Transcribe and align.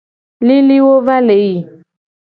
Liliwo 0.47 0.93
va 1.05 1.15
le 1.25 1.35
yi. 1.45 1.55